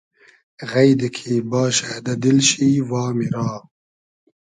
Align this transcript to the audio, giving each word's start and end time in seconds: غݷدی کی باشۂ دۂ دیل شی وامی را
غݷدی 0.69 1.09
کی 1.15 1.33
باشۂ 1.49 1.89
دۂ 2.05 2.13
دیل 2.21 2.39
شی 2.47 2.67
وامی 2.89 3.27
را 3.33 3.47